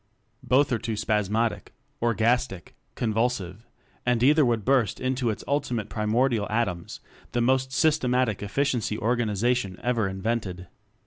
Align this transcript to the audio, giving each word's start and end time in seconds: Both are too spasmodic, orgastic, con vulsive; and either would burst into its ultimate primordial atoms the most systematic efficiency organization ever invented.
Both 0.41 0.71
are 0.71 0.79
too 0.79 0.95
spasmodic, 0.95 1.75
orgastic, 2.01 2.73
con 2.95 3.13
vulsive; 3.13 3.67
and 4.03 4.23
either 4.23 4.43
would 4.43 4.65
burst 4.65 4.99
into 4.99 5.29
its 5.29 5.43
ultimate 5.47 5.89
primordial 5.89 6.49
atoms 6.49 7.01
the 7.33 7.41
most 7.41 7.71
systematic 7.71 8.41
efficiency 8.41 8.97
organization 8.97 9.77
ever 9.83 10.07
invented. 10.07 10.65